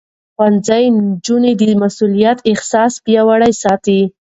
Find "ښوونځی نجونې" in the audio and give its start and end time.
0.33-1.51